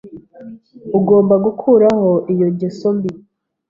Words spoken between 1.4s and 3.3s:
gukuraho iyo ngeso mbi.